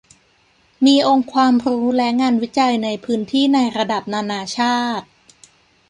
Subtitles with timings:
[0.85, 5.05] มีองค์ความรู้และงานวิจัยในพื้นที่ในระดับนานาชาติ